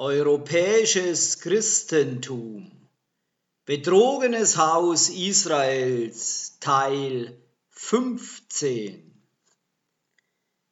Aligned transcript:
Europäisches 0.00 1.40
Christentum. 1.40 2.70
Betrogenes 3.66 4.56
Haus 4.56 5.08
Israels 5.08 6.56
Teil 6.60 7.36
15. 7.70 9.12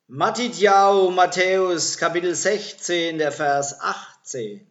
Matthäus, 0.06 1.12
Matthäus 1.12 1.98
Kapitel 1.98 2.36
16, 2.36 3.18
der 3.18 3.32
Vers 3.32 3.80
18. 3.80 4.64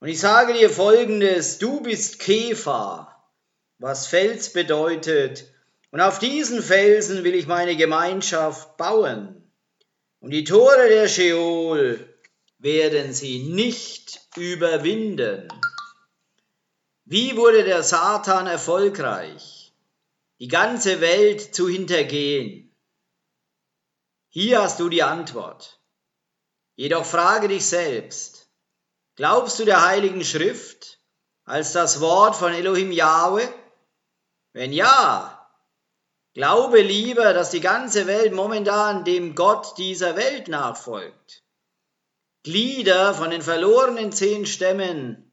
Und 0.00 0.08
ich 0.08 0.20
sage 0.20 0.52
dir 0.52 0.68
folgendes, 0.68 1.56
du 1.56 1.80
bist 1.80 2.18
Kefa, 2.18 3.24
was 3.78 4.06
Fels 4.06 4.52
bedeutet, 4.52 5.50
und 5.90 6.02
auf 6.02 6.18
diesen 6.18 6.62
Felsen 6.62 7.24
will 7.24 7.34
ich 7.34 7.46
meine 7.46 7.76
Gemeinschaft 7.76 8.76
bauen. 8.76 9.50
Und 10.20 10.32
die 10.32 10.44
Tore 10.44 10.86
der 10.90 11.08
Sheol 11.08 12.09
werden 12.60 13.14
sie 13.14 13.42
nicht 13.44 14.20
überwinden. 14.36 15.48
Wie 17.04 17.36
wurde 17.36 17.64
der 17.64 17.82
Satan 17.82 18.46
erfolgreich, 18.46 19.72
die 20.38 20.48
ganze 20.48 21.00
Welt 21.00 21.54
zu 21.54 21.68
hintergehen? 21.68 22.76
Hier 24.28 24.62
hast 24.62 24.78
du 24.78 24.90
die 24.90 25.02
Antwort. 25.02 25.80
Jedoch 26.76 27.04
frage 27.04 27.48
dich 27.48 27.66
selbst, 27.66 28.48
glaubst 29.16 29.58
du 29.58 29.64
der 29.64 29.84
Heiligen 29.84 30.22
Schrift 30.22 31.00
als 31.44 31.72
das 31.72 32.00
Wort 32.00 32.36
von 32.36 32.52
Elohim 32.52 32.92
Yahweh? 32.92 33.48
Wenn 34.52 34.72
ja, 34.72 35.50
glaube 36.34 36.82
lieber, 36.82 37.32
dass 37.32 37.50
die 37.50 37.60
ganze 37.60 38.06
Welt 38.06 38.34
momentan 38.34 39.04
dem 39.04 39.34
Gott 39.34 39.78
dieser 39.78 40.16
Welt 40.16 40.48
nachfolgt. 40.48 41.42
Glieder 42.42 43.12
von 43.12 43.30
den 43.30 43.42
verlorenen 43.42 44.12
zehn 44.12 44.46
Stämmen 44.46 45.30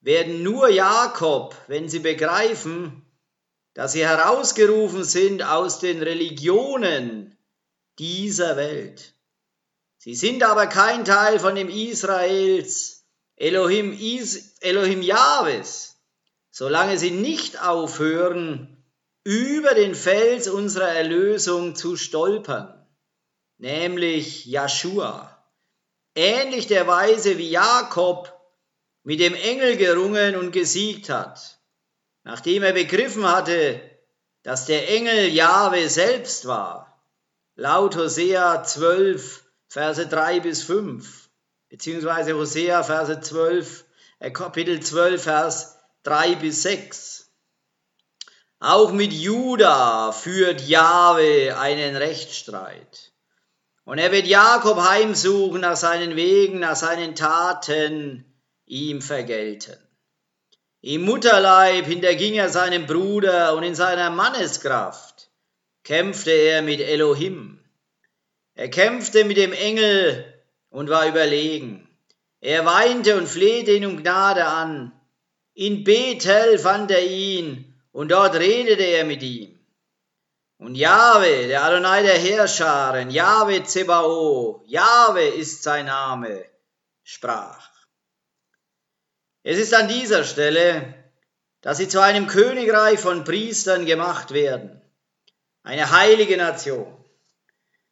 werden 0.00 0.44
nur 0.44 0.68
Jakob, 0.68 1.56
wenn 1.66 1.88
sie 1.88 1.98
begreifen, 1.98 3.04
dass 3.74 3.92
sie 3.92 4.06
herausgerufen 4.06 5.02
sind 5.02 5.42
aus 5.42 5.80
den 5.80 6.00
Religionen 6.02 7.36
dieser 7.98 8.56
Welt. 8.56 9.14
Sie 9.96 10.14
sind 10.14 10.44
aber 10.44 10.68
kein 10.68 11.04
Teil 11.04 11.40
von 11.40 11.56
dem 11.56 11.68
Israels, 11.68 13.04
Elohim, 13.34 13.92
Is, 13.92 14.56
Elohim 14.60 15.02
Jahwes, 15.02 15.96
solange 16.50 16.96
sie 16.96 17.10
nicht 17.10 17.60
aufhören, 17.60 18.84
über 19.24 19.74
den 19.74 19.96
Fels 19.96 20.48
unserer 20.48 20.88
Erlösung 20.88 21.74
zu 21.74 21.96
stolpern, 21.96 22.86
nämlich 23.58 24.46
Joshua 24.46 25.37
ähnlich 26.18 26.66
der 26.66 26.86
Weise 26.86 27.38
wie 27.38 27.50
Jakob 27.50 28.34
mit 29.04 29.20
dem 29.20 29.34
Engel 29.34 29.76
gerungen 29.76 30.36
und 30.36 30.50
gesiegt 30.50 31.08
hat, 31.08 31.60
nachdem 32.24 32.62
er 32.64 32.72
begriffen 32.72 33.26
hatte, 33.26 33.80
dass 34.42 34.66
der 34.66 34.88
Engel 34.90 35.28
Jahwe 35.28 35.88
selbst 35.88 36.46
war. 36.46 37.02
Laut 37.54 37.96
Hosea 37.96 38.62
12, 38.64 39.44
Verse 39.68 40.06
3 40.06 40.40
bis 40.40 40.62
5, 40.62 41.30
beziehungsweise 41.68 42.34
Hosea 42.34 42.82
Verse 42.82 43.20
12, 43.20 43.84
äh, 44.18 44.30
Kapitel 44.30 44.80
12, 44.80 45.22
Vers 45.22 45.78
3 46.02 46.34
bis 46.36 46.62
6. 46.62 47.30
Auch 48.60 48.90
mit 48.90 49.12
Juda 49.12 50.10
führt 50.12 50.62
Jahwe 50.62 51.56
einen 51.56 51.94
Rechtsstreit. 51.94 53.12
Und 53.88 53.96
er 53.96 54.12
wird 54.12 54.26
Jakob 54.26 54.78
heimsuchen 54.86 55.62
nach 55.62 55.78
seinen 55.78 56.14
Wegen, 56.14 56.58
nach 56.58 56.76
seinen 56.76 57.14
Taten 57.14 58.26
ihm 58.66 59.00
vergelten. 59.00 59.78
Im 60.82 61.06
Mutterleib 61.06 61.86
hinterging 61.86 62.34
er 62.34 62.50
seinem 62.50 62.84
Bruder 62.84 63.56
und 63.56 63.62
in 63.62 63.74
seiner 63.74 64.10
Manneskraft 64.10 65.30
kämpfte 65.84 66.32
er 66.32 66.60
mit 66.60 66.82
Elohim. 66.82 67.60
Er 68.54 68.68
kämpfte 68.68 69.24
mit 69.24 69.38
dem 69.38 69.54
Engel 69.54 70.34
und 70.68 70.90
war 70.90 71.08
überlegen. 71.08 71.88
Er 72.42 72.66
weinte 72.66 73.16
und 73.16 73.26
flehte 73.26 73.70
ihn 73.70 73.86
um 73.86 74.02
Gnade 74.02 74.44
an. 74.44 74.92
In 75.54 75.82
Bethel 75.82 76.58
fand 76.58 76.90
er 76.90 77.06
ihn 77.06 77.74
und 77.92 78.10
dort 78.10 78.34
redete 78.34 78.82
er 78.82 79.06
mit 79.06 79.22
ihm. 79.22 79.57
Und 80.58 80.74
Jahwe, 80.74 81.46
der 81.46 81.62
Adonai 81.62 82.02
der 82.02 82.18
Heerscharen, 82.18 83.10
Jahwe 83.10 83.62
Zebao, 83.62 84.64
Jahwe 84.66 85.22
ist 85.22 85.62
sein 85.62 85.86
Name, 85.86 86.44
sprach. 87.04 87.70
Es 89.44 89.56
ist 89.56 89.72
an 89.72 89.86
dieser 89.86 90.24
Stelle, 90.24 90.94
dass 91.60 91.78
sie 91.78 91.88
zu 91.88 92.02
einem 92.02 92.26
Königreich 92.26 92.98
von 92.98 93.22
Priestern 93.22 93.86
gemacht 93.86 94.32
werden, 94.32 94.82
eine 95.62 95.92
heilige 95.92 96.36
Nation. 96.36 96.92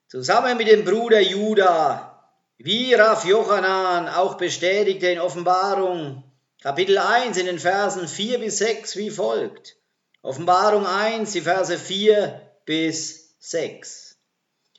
Zusammen 0.09 0.57
mit 0.57 0.67
dem 0.67 0.85
Bruder 0.85 1.21
Judah, 1.21 2.33
wie 2.59 2.95
Raf 2.95 3.25
Jochanan 3.25 4.09
auch 4.09 4.37
bestätigte 4.37 5.07
in 5.07 5.21
Offenbarung, 5.21 6.25
Kapitel 6.61 6.99
1 6.99 7.37
in 7.37 7.47
den 7.47 7.61
Versen 7.61 8.09
4 8.09 8.41
bis 8.41 8.59
6 8.59 8.97
wie 8.97 9.11
folgt. 9.11 9.77
Offenbarung 10.23 10.85
1, 10.85 11.31
die 11.31 11.43
Verse 11.43 11.79
4 11.79 12.46
bis 12.67 13.37
6. 13.39 14.19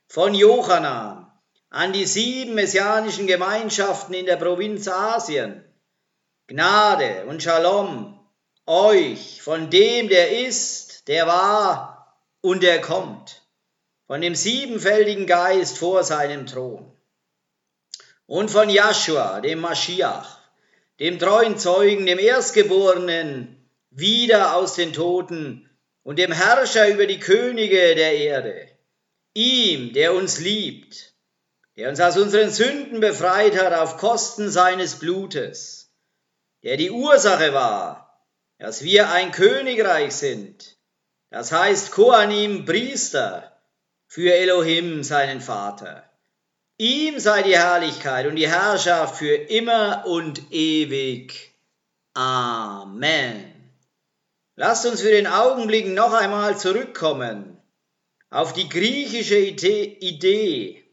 Von 0.09 0.35
Jochanan 0.35 1.31
an 1.69 1.93
die 1.93 2.05
sieben 2.05 2.53
messianischen 2.53 3.27
Gemeinschaften 3.27 4.13
in 4.13 4.25
der 4.25 4.35
Provinz 4.35 4.89
Asien. 4.89 5.63
Gnade 6.47 7.25
und 7.27 7.41
Shalom 7.41 8.19
euch 8.65 9.41
von 9.41 9.69
dem, 9.69 10.09
der 10.09 10.45
ist, 10.45 11.07
der 11.07 11.27
war 11.27 12.21
und 12.41 12.61
der 12.61 12.81
kommt, 12.81 13.41
von 14.05 14.19
dem 14.19 14.35
siebenfältigen 14.35 15.25
Geist 15.25 15.77
vor 15.77 16.03
seinem 16.03 16.45
Thron. 16.45 16.91
Und 18.25 18.51
von 18.51 18.69
Joshua, 18.69 19.39
dem 19.39 19.59
Maschiach, 19.59 20.39
dem 20.99 21.19
treuen 21.19 21.57
Zeugen, 21.57 22.05
dem 22.05 22.19
Erstgeborenen, 22.19 23.69
wieder 23.91 24.55
aus 24.57 24.73
den 24.73 24.91
Toten, 24.91 25.66
und 26.07 26.19
dem 26.19 26.31
Herrscher 26.31 26.87
über 26.87 27.05
die 27.05 27.19
Könige 27.19 27.93
der 27.93 28.15
Erde, 28.15 28.69
ihm, 29.33 29.91
der 29.91 30.13
uns 30.13 30.39
liebt, 30.39 31.13
der 31.75 31.89
uns 31.89 31.99
aus 31.99 32.15
unseren 32.15 32.49
Sünden 32.49 33.01
befreit 33.01 33.61
hat 33.61 33.73
auf 33.73 33.97
Kosten 33.97 34.49
seines 34.49 34.99
Blutes, 34.99 35.91
der 36.63 36.77
die 36.77 36.91
Ursache 36.91 37.53
war, 37.53 38.25
dass 38.57 38.85
wir 38.85 39.09
ein 39.09 39.33
Königreich 39.33 40.15
sind, 40.15 40.77
das 41.29 41.51
heißt 41.51 41.91
Koanim 41.91 42.63
Priester 42.63 43.59
für 44.07 44.33
Elohim, 44.33 45.03
seinen 45.03 45.41
Vater. 45.41 46.09
Ihm 46.77 47.19
sei 47.19 47.41
die 47.41 47.57
Herrlichkeit 47.57 48.27
und 48.27 48.37
die 48.37 48.49
Herrschaft 48.49 49.17
für 49.17 49.35
immer 49.35 50.05
und 50.07 50.53
ewig. 50.53 51.53
Amen. 52.13 53.56
Lasst 54.59 54.87
uns 54.87 55.01
für 55.01 55.11
den 55.11 55.27
Augenblick 55.27 55.85
noch 55.85 56.13
einmal 56.13 56.57
zurückkommen 56.57 57.61
auf 58.31 58.53
die 58.53 58.67
griechische 58.67 59.37
Idee 59.37 60.83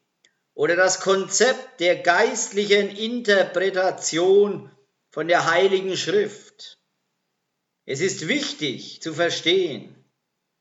oder 0.53 0.77
das 0.77 1.01
Konzept 1.01 1.81
der 1.81 1.97
geistlichen 1.97 2.95
Interpretation 2.95 4.71
von 5.09 5.29
der 5.29 5.51
Heiligen 5.51 5.97
Schrift. 5.97 6.79
Es 7.87 8.03
ist 8.03 8.29
wichtig 8.29 9.01
zu 9.01 9.15
verstehen, 9.15 9.97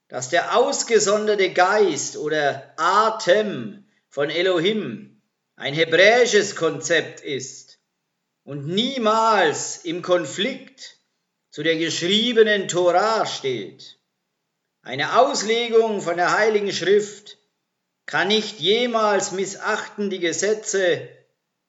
dass 0.07 0.29
der 0.29 0.55
ausgesonderte 0.55 1.51
Geist 1.51 2.15
oder 2.15 2.73
Atem 2.77 3.85
von 4.07 4.29
Elohim 4.29 5.21
ein 5.57 5.73
hebräisches 5.73 6.55
Konzept 6.55 7.19
ist 7.19 7.79
und 8.45 8.65
niemals 8.65 9.83
im 9.83 10.01
Konflikt 10.01 11.02
zu 11.53 11.61
der 11.61 11.77
geschriebenen 11.77 12.67
Tora 12.67 13.27
steht. 13.27 13.99
Eine 14.81 15.19
Auslegung 15.19 16.01
von 16.01 16.17
der 16.17 16.35
Heiligen 16.35 16.71
Schrift 16.71 17.37
kann 18.07 18.29
nicht 18.29 18.59
jemals 18.59 19.33
missachten 19.33 20.09
die 20.09 20.17
Gesetze 20.17 21.07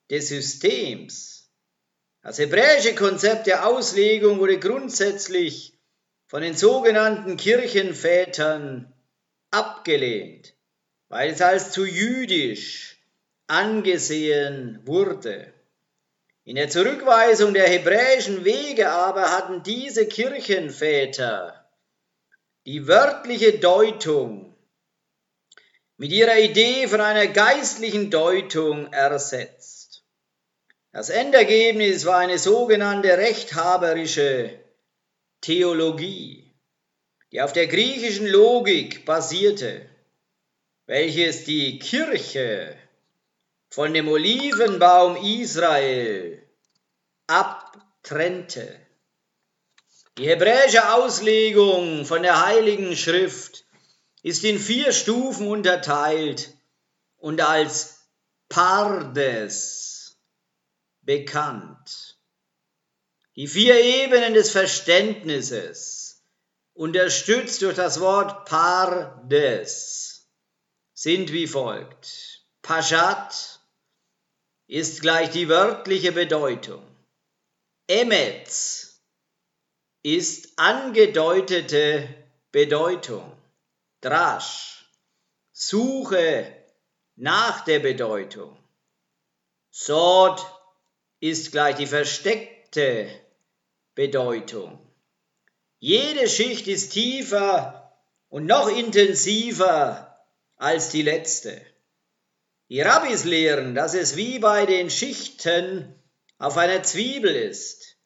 des 0.09 0.29
Systems. 0.29 1.51
Das 2.23 2.39
hebräische 2.39 2.95
Konzept 2.95 3.45
der 3.45 3.67
Auslegung 3.67 4.39
wurde 4.39 4.57
grundsätzlich 4.57 5.77
von 6.25 6.41
den 6.41 6.57
sogenannten 6.57 7.37
Kirchenvätern 7.37 8.91
abgelehnt, 9.51 10.55
weil 11.09 11.29
es 11.29 11.41
als 11.43 11.71
zu 11.71 11.85
jüdisch 11.85 12.97
angesehen 13.45 14.81
wurde. 14.83 15.53
In 16.47 16.57
der 16.57 16.69
Zurückweisung 16.69 17.55
der 17.55 17.67
hebräischen 17.67 18.45
Wege 18.45 18.91
aber 18.91 19.31
hatten 19.31 19.63
diese 19.63 20.07
Kirchenväter 20.07 21.67
die 22.67 22.87
wörtliche 22.87 23.57
Deutung 23.57 24.55
mit 25.97 26.11
ihrer 26.11 26.37
Idee 26.37 26.87
von 26.87 27.01
einer 27.01 27.25
geistlichen 27.25 28.11
Deutung 28.11 28.93
ersetzt. 28.93 30.03
Das 30.91 31.09
Endergebnis 31.09 32.05
war 32.05 32.19
eine 32.19 32.37
sogenannte 32.37 33.17
rechthaberische 33.17 34.51
Theologie, 35.41 36.53
die 37.31 37.41
auf 37.41 37.53
der 37.53 37.65
griechischen 37.65 38.27
Logik 38.27 39.03
basierte, 39.03 39.89
welches 40.85 41.43
die 41.45 41.79
Kirche 41.79 42.77
von 43.75 43.93
dem 43.93 44.07
Olivenbaum 44.07 45.17
Israel 45.17 46.41
abtrennte. 47.27 48.79
Die 50.17 50.29
hebräische 50.29 50.93
Auslegung 50.93 52.05
von 52.05 52.23
der 52.23 52.45
Heiligen 52.45 52.95
Schrift 52.95 53.65
ist 54.23 54.45
in 54.45 54.59
vier 54.59 54.93
Stufen 54.93 55.49
unterteilt 55.49 56.53
und 57.17 57.41
als 57.41 57.99
Pardes 58.47 60.21
bekannt. 61.01 62.17
Die 63.35 63.49
vier 63.49 63.77
Ebenen 63.77 64.35
des 64.35 64.51
Verständnisses, 64.51 66.23
unterstützt 66.75 67.61
durch 67.61 67.75
das 67.75 67.99
Wort 67.99 68.45
Pardes, 68.45 70.29
sind 70.93 71.33
wie 71.33 71.47
folgt. 71.47 72.45
Pashat 72.61 73.54
ist 74.67 75.01
gleich 75.01 75.29
die 75.29 75.47
wörtliche 75.47 76.11
Bedeutung. 76.11 76.83
Emetz 77.87 79.01
ist 80.01 80.57
angedeutete 80.57 82.09
Bedeutung. 82.51 83.31
Drasch, 84.01 84.85
Suche 85.51 86.55
nach 87.15 87.63
der 87.63 87.79
Bedeutung. 87.79 88.57
Sod 89.69 90.45
ist 91.19 91.51
gleich 91.51 91.75
die 91.75 91.87
versteckte 91.87 93.09
Bedeutung. 93.93 94.79
Jede 95.79 96.27
Schicht 96.27 96.67
ist 96.67 96.91
tiefer 96.93 97.97
und 98.29 98.45
noch 98.45 98.67
intensiver 98.69 100.25
als 100.57 100.89
die 100.89 101.01
letzte. 101.01 101.61
Die 102.69 102.81
Rabbis 102.81 103.25
lehren, 103.25 103.75
dass 103.75 103.93
es 103.93 104.15
wie 104.15 104.39
bei 104.39 104.65
den 104.65 104.89
Schichten 104.89 105.93
auf 106.37 106.57
einer 106.57 106.81
Zwiebel 106.83 107.35
ist. 107.35 107.97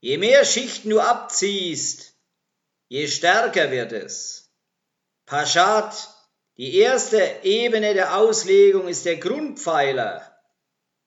Je 0.00 0.16
mehr 0.16 0.44
Schichten 0.44 0.90
du 0.90 1.00
abziehst, 1.00 2.14
je 2.88 3.06
stärker 3.06 3.70
wird 3.70 3.92
es. 3.92 4.50
Pashat, 5.26 6.08
die 6.56 6.76
erste 6.76 7.40
Ebene 7.42 7.92
der 7.92 8.16
Auslegung, 8.16 8.88
ist 8.88 9.04
der 9.04 9.16
Grundpfeiler 9.16 10.34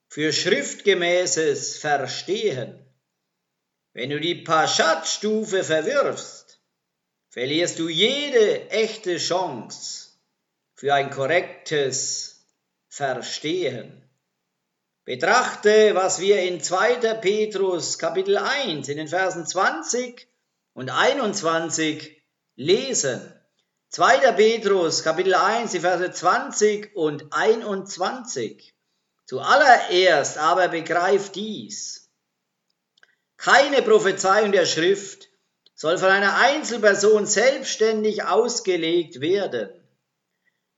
für 0.07 0.31
schriftgemäßes 0.31 1.77
Verstehen. 1.77 2.79
Wenn 3.93 4.11
du 4.11 4.19
die 4.19 4.35
Pashat-Stufe 4.35 5.63
verwirfst, 5.63 6.59
verlierst 7.29 7.79
du 7.79 7.89
jede 7.89 8.69
echte 8.69 9.17
Chance 9.17 10.11
für 10.75 10.93
ein 10.93 11.09
korrektes 11.09 12.32
Verstehen. 12.95 14.07
Betrachte, 15.03 15.95
was 15.95 16.19
wir 16.19 16.43
in 16.43 16.61
2. 16.61 17.15
Petrus 17.15 17.97
Kapitel 17.97 18.37
1 18.37 18.87
in 18.87 18.97
den 18.97 19.07
Versen 19.07 19.47
20 19.47 20.27
und 20.73 20.91
21 20.91 22.21
lesen. 22.55 23.33
2. 23.89 24.33
Petrus 24.33 25.01
Kapitel 25.01 25.33
1, 25.33 25.71
die 25.71 25.79
Verse 25.79 26.11
20 26.11 26.95
und 26.95 27.33
21. 27.33 28.75
Zuallererst 29.25 30.37
aber 30.37 30.67
begreift 30.67 31.33
dies. 31.33 32.11
Keine 33.37 33.81
Prophezeiung 33.81 34.51
der 34.51 34.67
Schrift 34.67 35.29
soll 35.73 35.97
von 35.97 36.09
einer 36.09 36.35
Einzelperson 36.35 37.25
selbstständig 37.25 38.25
ausgelegt 38.25 39.19
werden. 39.19 39.82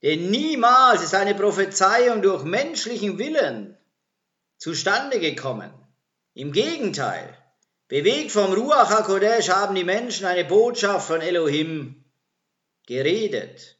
Denn 0.02 0.30
niemals 0.30 1.02
ist 1.02 1.14
eine 1.14 1.34
Prophezeiung 1.34 2.22
durch 2.22 2.44
menschlichen 2.44 3.18
Willen 3.18 3.76
zustande 4.58 5.20
gekommen. 5.20 5.72
Im 6.34 6.52
Gegenteil, 6.52 7.36
bewegt 7.88 8.30
vom 8.30 8.52
Ruach 8.52 8.90
HaKodesh 8.90 9.48
haben 9.48 9.74
die 9.74 9.84
Menschen 9.84 10.26
eine 10.26 10.44
Botschaft 10.44 11.06
von 11.06 11.20
Elohim 11.20 12.04
geredet. 12.86 13.76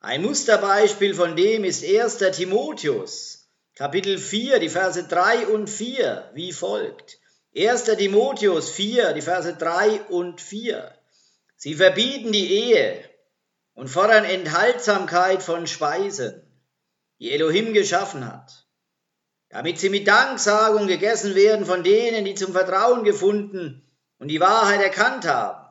Ein 0.00 0.22
Musterbeispiel 0.22 1.14
von 1.14 1.36
dem 1.36 1.64
ist 1.64 1.84
1. 1.84 2.18
Timotheus, 2.36 3.48
Kapitel 3.74 4.18
4, 4.18 4.58
die 4.58 4.68
Verse 4.68 5.02
3 5.02 5.46
und 5.48 5.68
4, 5.68 6.30
wie 6.34 6.52
folgt. 6.52 7.18
1. 7.56 7.84
Timotheus 7.84 8.70
4, 8.70 9.12
die 9.12 9.22
Verse 9.22 9.54
3 9.54 10.02
und 10.08 10.40
4. 10.40 10.92
Sie 11.56 11.74
verbieten 11.74 12.32
die 12.32 12.52
Ehe 12.52 13.04
und 13.76 13.86
fordern 13.86 14.24
Enthaltsamkeit 14.24 15.44
von 15.44 15.68
Speisen, 15.68 16.42
die 17.20 17.30
Elohim 17.30 17.72
geschaffen 17.72 18.26
hat 18.26 18.66
damit 19.48 19.78
sie 19.78 19.88
mit 19.88 20.06
Danksagung 20.06 20.86
gegessen 20.86 21.34
werden 21.34 21.66
von 21.66 21.82
denen, 21.82 22.24
die 22.24 22.34
zum 22.34 22.52
Vertrauen 22.52 23.04
gefunden 23.04 23.88
und 24.18 24.28
die 24.28 24.40
Wahrheit 24.40 24.82
erkannt 24.82 25.26
haben. 25.26 25.64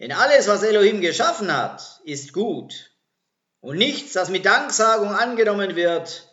Denn 0.00 0.12
alles, 0.12 0.48
was 0.48 0.62
Elohim 0.62 1.00
geschaffen 1.00 1.54
hat, 1.54 2.00
ist 2.04 2.32
gut. 2.32 2.92
Und 3.60 3.76
nichts, 3.76 4.12
das 4.12 4.30
mit 4.30 4.46
Danksagung 4.46 5.10
angenommen 5.10 5.76
wird, 5.76 6.28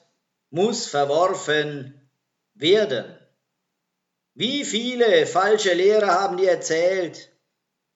muss 0.51 0.85
verworfen 0.85 2.09
werden. 2.53 3.05
Wie 4.33 4.63
viele 4.63 5.25
falsche 5.25 5.73
Lehrer 5.73 6.07
haben 6.07 6.37
dir 6.37 6.51
erzählt, 6.51 7.31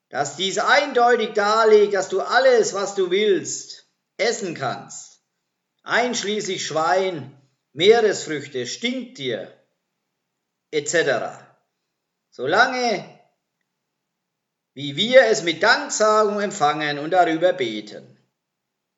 dass 0.10 0.36
dies 0.36 0.58
eindeutig 0.58 1.34
darlegt, 1.34 1.94
dass 1.94 2.10
du 2.10 2.22
alles, 2.22 2.74
was 2.74 2.96
du 2.96 3.12
willst, 3.12 3.88
essen 4.18 4.56
kannst, 4.56 5.22
einschließlich 5.84 6.66
Schwein 6.66 7.36
Meeresfrüchte, 7.74 8.66
Stinktier 8.66 9.54
etc. 10.72 11.40
Solange 12.32 13.20
wie 14.80 14.96
wir 14.96 15.26
es 15.26 15.44
mit 15.44 15.62
Danksagung 15.62 16.40
empfangen 16.40 17.00
und 17.00 17.12
darüber 17.12 17.52
beten. 17.52 18.18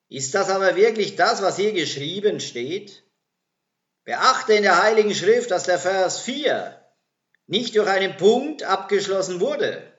Ist 0.09 0.35
das 0.35 0.49
aber 0.49 0.75
wirklich 0.75 1.15
das, 1.15 1.41
was 1.41 1.55
hier 1.55 1.73
geschrieben 1.73 2.39
steht? 2.39 3.03
Beachte 4.03 4.53
in 4.53 4.61
der 4.61 4.83
Heiligen 4.83 5.15
Schrift, 5.15 5.49
dass 5.49 5.63
der 5.63 5.79
Vers 5.79 6.19
4 6.19 6.79
nicht 7.47 7.75
durch 7.75 7.87
einen 7.87 8.15
Punkt 8.17 8.61
abgeschlossen 8.61 9.39
wurde, 9.39 9.90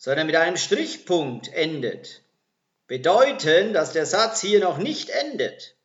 sondern 0.00 0.26
mit 0.26 0.34
einem 0.34 0.56
Strichpunkt 0.56 1.52
endet. 1.52 2.24
Bedeuten, 2.88 3.72
dass 3.72 3.92
der 3.92 4.06
Satz 4.06 4.40
hier 4.40 4.58
noch 4.58 4.78
nicht 4.78 5.10
endet 5.10 5.76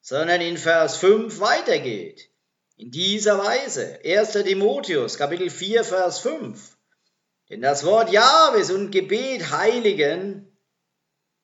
sondern 0.00 0.40
in 0.40 0.56
Vers 0.56 0.96
5 0.96 1.40
weitergeht. 1.40 2.30
In 2.76 2.90
dieser 2.90 3.38
Weise. 3.38 4.00
1. 4.04 4.32
Timotheus, 4.32 5.18
Kapitel 5.18 5.50
4, 5.50 5.84
Vers 5.84 6.20
5. 6.20 6.76
Denn 7.50 7.60
das 7.60 7.84
Wort 7.84 8.10
Jahwes 8.10 8.70
und 8.70 8.90
Gebet 8.90 9.50
heiligen, 9.50 10.46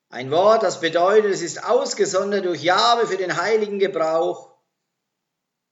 ein 0.09 0.31
Wort, 0.31 0.63
das 0.63 0.81
bedeutet, 0.81 1.33
es 1.33 1.43
ist 1.43 1.65
ausgesondert 1.65 2.45
durch 2.45 2.63
Jahwe 2.63 3.07
für 3.07 3.17
den 3.17 3.37
heiligen 3.37 3.79
Gebrauch, 3.79 4.57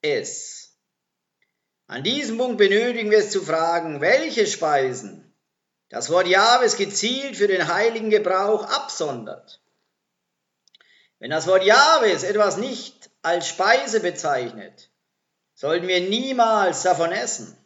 es. 0.02 0.76
An 1.86 2.02
diesem 2.02 2.36
Punkt 2.36 2.58
benötigen 2.58 3.10
wir 3.10 3.18
es 3.18 3.30
zu 3.30 3.40
fragen, 3.42 4.00
welche 4.00 4.46
Speisen 4.46 5.33
das 5.94 6.10
Wort 6.10 6.26
Jahwes 6.26 6.76
gezielt 6.76 7.36
für 7.36 7.46
den 7.46 7.72
heiligen 7.72 8.10
Gebrauch 8.10 8.64
absondert. 8.64 9.60
Wenn 11.20 11.30
das 11.30 11.46
Wort 11.46 11.62
Jahwes 11.62 12.24
etwas 12.24 12.56
nicht 12.56 13.10
als 13.22 13.46
Speise 13.46 14.00
bezeichnet, 14.00 14.90
sollten 15.54 15.86
wir 15.86 16.00
niemals 16.00 16.82
davon 16.82 17.12
essen. 17.12 17.56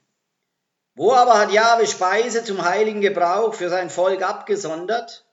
Wo 0.94 1.14
aber 1.14 1.38
hat 1.38 1.52
Jahwe 1.52 1.86
Speise 1.86 2.44
zum 2.44 2.62
heiligen 2.62 3.00
Gebrauch 3.00 3.54
für 3.54 3.70
sein 3.70 3.88
Volk 3.88 4.22
abgesondert? 4.22 5.24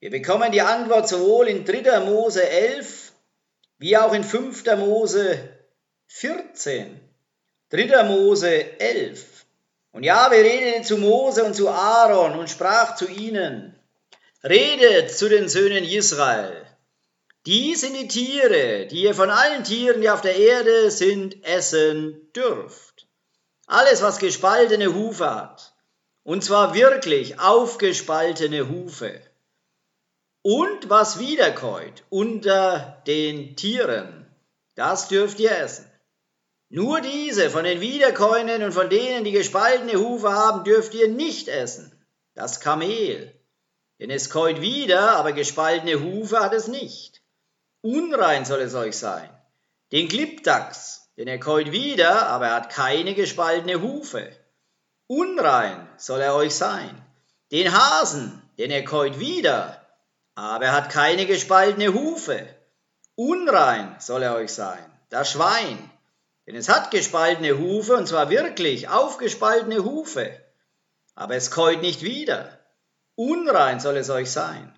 Wir 0.00 0.08
bekommen 0.08 0.50
die 0.50 0.62
Antwort 0.62 1.10
sowohl 1.10 1.48
in 1.48 1.66
3. 1.66 2.00
Mose 2.00 2.48
11 2.48 3.12
wie 3.76 3.98
auch 3.98 4.14
in 4.14 4.24
5. 4.24 4.64
Mose 4.78 5.38
14. 6.06 6.98
3. 7.68 8.02
Mose 8.04 8.80
11. 8.80 9.31
Und 9.92 10.04
Jahwe 10.04 10.36
redete 10.36 10.82
zu 10.82 10.96
Mose 10.96 11.44
und 11.44 11.54
zu 11.54 11.68
Aaron 11.68 12.38
und 12.38 12.48
sprach 12.48 12.96
zu 12.96 13.06
ihnen, 13.08 13.78
redet 14.42 15.16
zu 15.16 15.28
den 15.28 15.48
Söhnen 15.48 15.84
Israel, 15.84 16.66
die 17.46 17.74
sind 17.74 17.94
die 17.94 18.08
Tiere, 18.08 18.86
die 18.86 19.02
ihr 19.02 19.14
von 19.14 19.30
allen 19.30 19.64
Tieren, 19.64 20.00
die 20.00 20.10
auf 20.10 20.20
der 20.20 20.36
Erde 20.36 20.90
sind, 20.90 21.44
essen 21.44 22.32
dürft. 22.34 23.08
Alles, 23.66 24.00
was 24.00 24.18
gespaltene 24.18 24.94
Hufe 24.94 25.34
hat. 25.34 25.74
Und 26.22 26.44
zwar 26.44 26.72
wirklich 26.74 27.40
aufgespaltene 27.40 28.68
Hufe. 28.68 29.20
Und 30.42 30.88
was 30.88 31.18
wiederkäut 31.18 32.04
unter 32.10 33.02
den 33.06 33.56
Tieren, 33.56 34.26
das 34.76 35.08
dürft 35.08 35.40
ihr 35.40 35.56
essen. 35.56 35.91
Nur 36.74 37.02
diese 37.02 37.50
von 37.50 37.64
den 37.64 37.82
Wiederkäuenden 37.82 38.62
und 38.62 38.72
von 38.72 38.88
denen, 38.88 39.24
die 39.24 39.32
gespaltene 39.32 40.00
Hufe 40.00 40.32
haben, 40.32 40.64
dürft 40.64 40.94
ihr 40.94 41.06
nicht 41.06 41.48
essen. 41.48 41.92
Das 42.32 42.60
Kamel. 42.60 43.38
Denn 44.00 44.08
es 44.08 44.30
käut 44.30 44.62
wieder, 44.62 45.16
aber 45.16 45.32
gespaltene 45.32 46.00
Hufe 46.00 46.40
hat 46.40 46.54
es 46.54 46.68
nicht. 46.68 47.20
Unrein 47.82 48.46
soll 48.46 48.60
es 48.60 48.74
euch 48.74 48.96
sein. 48.96 49.28
Den 49.92 50.08
Klippdachs, 50.08 51.10
denn 51.18 51.28
er 51.28 51.38
käut 51.38 51.72
wieder, 51.72 52.28
aber 52.28 52.46
er 52.46 52.54
hat 52.54 52.70
keine 52.70 53.12
gespaltene 53.12 53.82
Hufe. 53.82 54.34
Unrein 55.08 55.86
soll 55.98 56.22
er 56.22 56.34
euch 56.34 56.54
sein. 56.54 57.04
Den 57.50 57.70
Hasen, 57.70 58.40
denn 58.56 58.70
er 58.70 58.86
käut 58.86 59.18
wieder, 59.18 59.86
aber 60.34 60.64
er 60.64 60.72
hat 60.72 60.88
keine 60.88 61.26
gespaltene 61.26 61.92
Hufe. 61.92 62.46
Unrein 63.14 63.94
soll 63.98 64.22
er 64.22 64.36
euch 64.36 64.54
sein. 64.54 64.82
Das 65.10 65.32
Schwein, 65.32 65.90
denn 66.46 66.56
es 66.56 66.68
hat 66.68 66.90
gespaltene 66.90 67.58
Hufe, 67.58 67.94
und 67.94 68.08
zwar 68.08 68.30
wirklich 68.30 68.88
aufgespaltene 68.88 69.84
Hufe, 69.84 70.30
aber 71.14 71.36
es 71.36 71.50
käut 71.50 71.82
nicht 71.82 72.02
wieder. 72.02 72.58
Unrein 73.14 73.80
soll 73.80 73.96
es 73.96 74.10
euch 74.10 74.30
sein. 74.30 74.72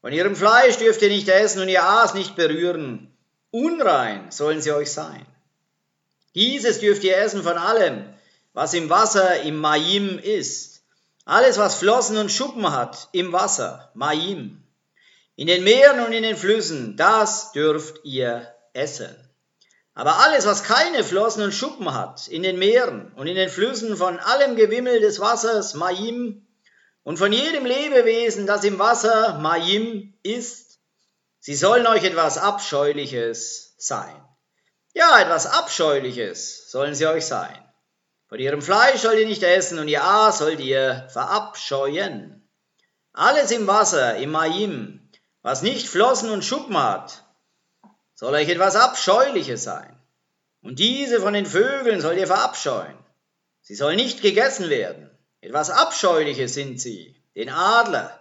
Von 0.00 0.12
ihrem 0.12 0.36
Fleisch 0.36 0.76
dürft 0.76 1.02
ihr 1.02 1.08
nicht 1.08 1.28
essen 1.28 1.62
und 1.62 1.68
ihr 1.68 1.84
Aas 1.84 2.14
nicht 2.14 2.36
berühren. 2.36 3.16
Unrein 3.50 4.30
sollen 4.30 4.60
sie 4.60 4.72
euch 4.72 4.92
sein. 4.92 5.24
Dieses 6.34 6.80
dürft 6.80 7.04
ihr 7.04 7.16
essen 7.16 7.42
von 7.42 7.56
allem, 7.56 8.04
was 8.52 8.74
im 8.74 8.90
Wasser 8.90 9.42
im 9.42 9.58
Maim 9.58 10.18
ist. 10.18 10.82
Alles, 11.24 11.58
was 11.58 11.76
Flossen 11.76 12.16
und 12.16 12.32
Schuppen 12.32 12.72
hat 12.72 13.08
im 13.12 13.32
Wasser, 13.32 13.90
Maim. 13.94 14.62
In 15.36 15.46
den 15.46 15.64
Meeren 15.64 16.04
und 16.04 16.12
in 16.12 16.22
den 16.22 16.36
Flüssen, 16.36 16.96
das 16.96 17.52
dürft 17.52 18.04
ihr 18.04 18.52
essen. 18.72 19.14
Aber 19.94 20.20
alles, 20.20 20.46
was 20.46 20.64
keine 20.64 21.04
Flossen 21.04 21.42
und 21.42 21.52
Schuppen 21.52 21.92
hat, 21.92 22.26
in 22.28 22.42
den 22.42 22.58
Meeren 22.58 23.12
und 23.14 23.26
in 23.26 23.36
den 23.36 23.50
Flüssen 23.50 23.96
von 23.96 24.18
allem 24.18 24.56
Gewimmel 24.56 25.00
des 25.00 25.20
Wassers, 25.20 25.74
Maim, 25.74 26.46
und 27.02 27.18
von 27.18 27.32
jedem 27.32 27.66
Lebewesen, 27.66 28.46
das 28.46 28.64
im 28.64 28.78
Wasser 28.78 29.38
Maim 29.38 30.14
ist, 30.22 30.78
sie 31.40 31.54
sollen 31.54 31.86
euch 31.86 32.04
etwas 32.04 32.38
Abscheuliches 32.38 33.74
sein. 33.76 34.14
Ja, 34.94 35.20
etwas 35.20 35.46
Abscheuliches 35.46 36.70
sollen 36.70 36.94
sie 36.94 37.06
euch 37.06 37.26
sein. 37.26 37.58
Von 38.28 38.38
ihrem 38.38 38.62
Fleisch 38.62 39.00
sollt 39.00 39.18
ihr 39.18 39.26
nicht 39.26 39.42
essen 39.42 39.78
und 39.78 39.88
ihr 39.88 40.04
Aas 40.04 40.38
sollt 40.38 40.60
ihr 40.60 41.06
verabscheuen. 41.10 42.48
Alles 43.12 43.50
im 43.50 43.66
Wasser, 43.66 44.16
im 44.16 44.30
Maim, 44.30 45.10
was 45.42 45.60
nicht 45.60 45.88
Flossen 45.88 46.30
und 46.30 46.44
Schuppen 46.44 46.78
hat, 46.78 47.24
soll 48.22 48.34
euch 48.34 48.48
etwas 48.50 48.76
Abscheuliches 48.76 49.64
sein. 49.64 49.98
Und 50.62 50.78
diese 50.78 51.20
von 51.20 51.32
den 51.32 51.44
Vögeln 51.44 52.00
sollt 52.00 52.20
ihr 52.20 52.28
verabscheuen. 52.28 52.96
Sie 53.62 53.74
soll 53.74 53.96
nicht 53.96 54.22
gegessen 54.22 54.70
werden. 54.70 55.10
Etwas 55.40 55.70
Abscheuliches 55.70 56.54
sind 56.54 56.80
sie, 56.80 57.20
den 57.34 57.48
Adler 57.48 58.16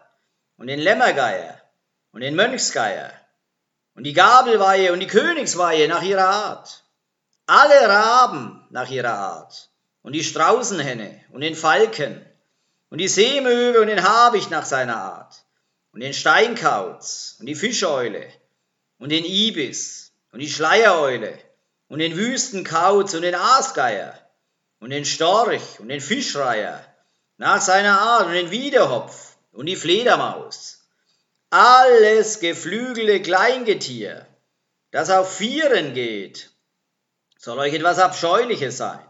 und 0.57 0.65
den 0.65 0.79
Lämmergeier 0.79 1.61
und 2.13 2.21
den 2.21 2.35
Mönchsgeier 2.35 3.13
und 3.93 4.05
die 4.05 4.13
Gabelweihe 4.13 4.91
und 4.91 5.01
die 5.01 5.05
Königsweihe 5.05 5.87
nach 5.87 6.01
ihrer 6.01 6.29
Art. 6.29 6.83
Alle 7.45 7.87
Raben 7.87 8.65
nach 8.71 8.89
ihrer 8.89 9.13
Art 9.13 9.69
und 10.01 10.13
die 10.13 10.23
Straußenhenne 10.23 11.25
und 11.31 11.41
den 11.41 11.53
Falken 11.53 12.25
und 12.89 12.97
die 12.97 13.07
Seemöwe 13.07 13.79
und 13.79 13.85
den 13.85 14.01
Habicht 14.01 14.49
nach 14.49 14.65
seiner 14.65 14.97
Art 14.97 15.45
und 15.91 15.99
den 15.99 16.15
Steinkauz 16.15 17.35
und 17.39 17.45
die 17.45 17.53
Fischeule 17.53 18.27
und 19.01 19.09
den 19.09 19.25
Ibis 19.25 20.13
und 20.31 20.39
die 20.41 20.49
Schleiereule 20.49 21.37
und 21.87 21.99
den 21.99 22.15
Wüstenkauz 22.15 23.15
und 23.15 23.23
den 23.23 23.33
Aasgeier 23.33 24.13
und 24.79 24.91
den 24.91 25.05
Storch 25.05 25.79
und 25.79 25.89
den 25.89 26.01
Fischreiher 26.01 26.85
nach 27.37 27.59
seiner 27.61 27.99
Art 27.99 28.27
und 28.27 28.33
den 28.33 28.51
Wiederhopf 28.51 29.37
und 29.53 29.65
die 29.65 29.75
Fledermaus. 29.75 30.85
Alles 31.49 32.39
geflügelte 32.39 33.23
Kleingetier, 33.23 34.27
das 34.91 35.09
auf 35.09 35.35
Vieren 35.35 35.95
geht, 35.95 36.51
soll 37.39 37.57
euch 37.57 37.73
etwas 37.73 37.97
Abscheuliches 37.97 38.77
sein. 38.77 39.03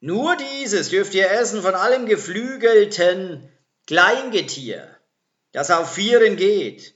Nur 0.00 0.36
dieses 0.36 0.88
dürft 0.88 1.14
ihr 1.14 1.30
essen 1.30 1.62
von 1.62 1.76
allem 1.76 2.06
geflügelten 2.06 3.48
Kleingetier, 3.86 4.88
das 5.52 5.70
auf 5.70 5.94
Vieren 5.94 6.34
geht, 6.34 6.94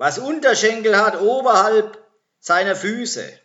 was 0.00 0.18
Unterschenkel 0.18 0.96
hat 0.96 1.20
oberhalb 1.20 2.02
seiner 2.38 2.74
Füße, 2.74 3.38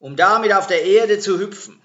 um 0.00 0.16
damit 0.16 0.52
auf 0.52 0.66
der 0.66 0.82
Erde 0.82 1.20
zu 1.20 1.38
hüpfen. 1.38 1.80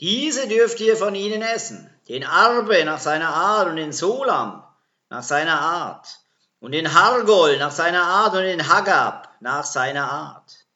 Diese 0.00 0.48
dürft 0.48 0.80
ihr 0.80 0.96
von 0.96 1.14
ihnen 1.14 1.40
essen 1.40 1.88
den 2.08 2.24
Arbe 2.24 2.84
nach 2.84 2.98
seiner 2.98 3.28
Art 3.28 3.68
und 3.68 3.76
den 3.76 3.92
Solam 3.92 4.64
nach 5.08 5.22
seiner 5.22 5.60
Art 5.60 6.18
und 6.58 6.72
den 6.72 6.92
Hargol 6.92 7.58
nach 7.58 7.70
seiner 7.70 8.02
Art 8.02 8.34
und 8.34 8.42
den 8.42 8.68
Hagab 8.68 9.36
nach 9.38 9.64
seiner 9.64 10.10
Art. 10.10 10.66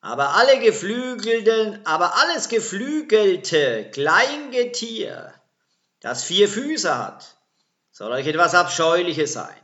Aber 0.00 0.36
alle 0.36 0.60
geflügelten, 0.60 1.84
aber 1.84 2.14
alles 2.20 2.48
geflügelte 2.48 3.90
Kleingetier, 3.90 5.34
das 5.98 6.22
vier 6.22 6.48
Füße 6.48 6.96
hat, 6.96 7.38
soll 7.90 8.12
euch 8.12 8.28
etwas 8.28 8.54
Abscheuliches 8.54 9.32
sein. 9.32 9.60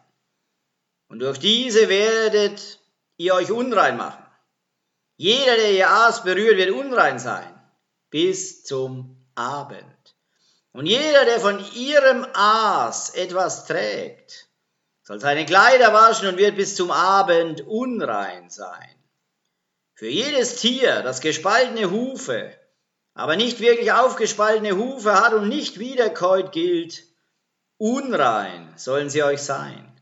Und 1.09 1.21
durch 1.21 1.39
diese 1.39 1.89
werdet 1.89 2.81
ihr 3.17 3.35
euch 3.35 3.51
unrein 3.51 3.97
machen. 3.97 4.25
Jeder, 5.17 5.57
der 5.57 5.73
ihr 5.73 5.89
Aas 5.89 6.23
berührt, 6.25 6.59
wird 6.59 6.71
unrein 6.71 7.19
sein, 7.19 7.55
bis 8.11 8.65
zum 8.65 9.17
Abend. 9.35 9.85
Und 10.73 10.87
jeder, 10.87 11.25
der 11.25 11.41
von 11.41 11.65
ihrem 11.75 12.27
Aas 12.35 13.11
etwas 13.11 13.65
trägt, 13.65 14.49
soll 15.03 15.21
seine 15.21 15.47
Kleider 15.47 15.95
waschen 15.95 16.29
und 16.29 16.37
wird 16.37 16.57
bis 16.57 16.77
zum 16.77 16.91
Abend 16.91 17.67
unrein 17.67 18.51
sein. 18.51 18.95
Für 19.95 20.09
jedes 20.09 20.57
Tier, 20.57 21.03
das 21.03 21.23
gespaltene 21.23 21.91
Hufe, 21.91 22.53
aber 23.15 23.37
nicht 23.37 23.61
wirklich 23.61 23.93
aufgespaltene 23.93 24.77
Hufe 24.77 25.15
hat 25.15 25.33
und 25.33 25.49
nicht 25.49 25.79
wiederkäut 25.79 26.53
gilt, 26.53 27.05
unrein 27.79 28.75
sollen 28.77 29.09
sie 29.09 29.23
euch 29.23 29.41
sein. 29.41 29.96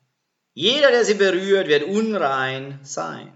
Jeder, 0.54 0.90
der 0.90 1.04
sie 1.04 1.14
berührt, 1.14 1.68
wird 1.68 1.84
unrein 1.84 2.80
sein. 2.82 3.32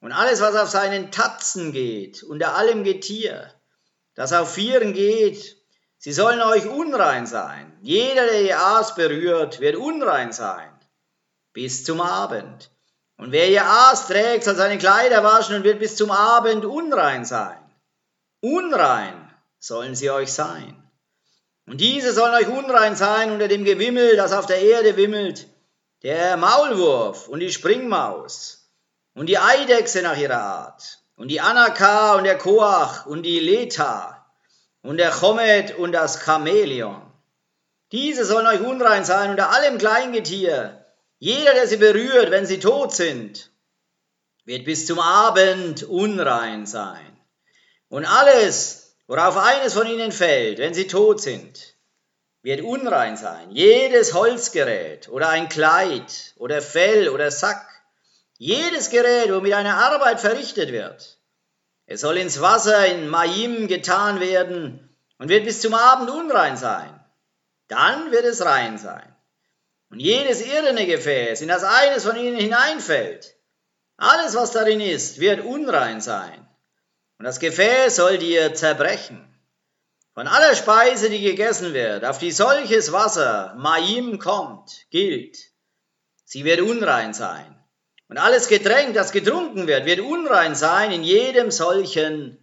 Und 0.00 0.12
alles, 0.12 0.40
was 0.40 0.54
auf 0.54 0.68
seinen 0.68 1.10
Tatzen 1.10 1.72
geht, 1.72 2.22
unter 2.22 2.56
allem 2.56 2.84
Getier, 2.84 3.52
das 4.14 4.32
auf 4.32 4.52
Vieren 4.54 4.92
geht 4.92 5.58
Sie 6.00 6.12
sollen 6.12 6.40
euch 6.40 6.66
unrein 6.66 7.26
sein. 7.26 7.76
Jeder, 7.82 8.26
der 8.26 8.42
ihr 8.42 8.58
Aas 8.58 8.94
berührt, 8.94 9.60
wird 9.60 9.74
unrein 9.76 10.32
sein. 10.32 10.70
Bis 11.52 11.84
zum 11.84 12.00
Abend. 12.00 12.70
Und 13.16 13.32
wer 13.32 13.48
ihr 13.48 13.64
Aas 13.64 14.06
trägt, 14.06 14.44
soll 14.44 14.54
seine 14.54 14.78
Kleider 14.78 15.24
waschen 15.24 15.56
und 15.56 15.64
wird 15.64 15.80
bis 15.80 15.96
zum 15.96 16.12
Abend 16.12 16.64
unrein 16.64 17.24
sein. 17.24 17.58
Unrein 18.40 19.28
sollen 19.58 19.96
sie 19.96 20.08
euch 20.10 20.32
sein. 20.32 20.80
Und 21.66 21.80
diese 21.80 22.12
sollen 22.12 22.34
euch 22.34 22.46
unrein 22.46 22.94
sein 22.94 23.32
unter 23.32 23.48
dem 23.48 23.64
Gewimmel, 23.64 24.14
das 24.16 24.32
auf 24.32 24.46
der 24.46 24.62
Erde 24.62 24.96
wimmelt, 24.96 25.48
der 26.02 26.36
Maulwurf 26.36 27.28
und 27.28 27.40
die 27.40 27.52
Springmaus 27.52 28.70
und 29.14 29.26
die 29.26 29.38
Eidechse 29.38 30.02
nach 30.02 30.16
ihrer 30.16 30.40
Art 30.40 31.00
und 31.16 31.28
die 31.28 31.40
Anaka 31.40 32.14
und 32.14 32.24
der 32.24 32.38
Koach 32.38 33.06
und 33.06 33.22
die 33.24 33.40
Leta 33.40 34.26
und 34.82 34.98
der 34.98 35.10
Chomet 35.10 35.76
und 35.76 35.92
das 35.92 36.24
Chamäleon. 36.24 37.02
Diese 37.90 38.24
sollen 38.24 38.46
euch 38.46 38.60
unrein 38.60 39.04
sein 39.04 39.30
unter 39.30 39.50
allem 39.50 39.78
Kleingetier. 39.78 40.84
Jeder, 41.18 41.54
der 41.54 41.66
sie 41.66 41.78
berührt, 41.78 42.30
wenn 42.30 42.46
sie 42.46 42.60
tot 42.60 42.94
sind, 42.94 43.50
wird 44.44 44.64
bis 44.64 44.86
zum 44.86 45.00
Abend 45.00 45.82
unrein 45.82 46.66
sein. 46.66 47.18
Und 47.88 48.04
alles, 48.04 48.94
worauf 49.06 49.36
eines 49.36 49.74
von 49.74 49.86
ihnen 49.86 50.12
fällt, 50.12 50.58
wenn 50.58 50.74
sie 50.74 50.86
tot 50.86 51.20
sind, 51.20 51.74
wird 52.42 52.62
unrein 52.62 53.16
sein. 53.16 53.50
Jedes 53.50 54.14
Holzgerät 54.14 55.08
oder 55.08 55.28
ein 55.28 55.48
Kleid 55.48 56.34
oder 56.36 56.62
Fell 56.62 57.08
oder 57.08 57.30
Sack, 57.30 57.66
jedes 58.36 58.90
Gerät, 58.90 59.32
womit 59.32 59.54
eine 59.54 59.74
Arbeit 59.74 60.20
verrichtet 60.20 60.70
wird, 60.72 61.18
es 61.86 62.02
soll 62.02 62.18
ins 62.18 62.40
Wasser 62.40 62.86
in 62.86 63.08
Maim 63.08 63.66
getan 63.66 64.20
werden 64.20 64.94
und 65.18 65.28
wird 65.30 65.44
bis 65.44 65.62
zum 65.62 65.74
Abend 65.74 66.10
unrein 66.10 66.56
sein. 66.56 66.94
Dann 67.66 68.10
wird 68.12 68.24
es 68.24 68.44
rein 68.44 68.78
sein. 68.78 69.14
Und 69.90 70.00
jedes 70.00 70.42
irdene 70.42 70.86
Gefäß, 70.86 71.40
in 71.40 71.48
das 71.48 71.64
eines 71.64 72.04
von 72.04 72.16
ihnen 72.16 72.36
hineinfällt, 72.36 73.34
alles, 73.96 74.36
was 74.36 74.52
darin 74.52 74.80
ist, 74.80 75.18
wird 75.18 75.44
unrein 75.44 76.00
sein. 76.00 76.46
Und 77.18 77.24
das 77.24 77.40
Gefäß 77.40 77.96
soll 77.96 78.18
dir 78.18 78.54
zerbrechen. 78.54 79.27
Von 80.18 80.26
aller 80.26 80.56
Speise, 80.56 81.10
die 81.10 81.20
gegessen 81.20 81.74
wird, 81.74 82.04
auf 82.04 82.18
die 82.18 82.32
solches 82.32 82.90
Wasser, 82.90 83.54
Maim, 83.56 84.18
kommt, 84.18 84.90
gilt, 84.90 85.38
sie 86.24 86.44
wird 86.44 86.60
unrein 86.60 87.14
sein. 87.14 87.56
Und 88.08 88.18
alles 88.18 88.48
Getränk, 88.48 88.94
das 88.94 89.12
getrunken 89.12 89.68
wird, 89.68 89.86
wird 89.86 90.00
unrein 90.00 90.56
sein 90.56 90.90
in 90.90 91.04
jedem 91.04 91.52
solchen 91.52 92.36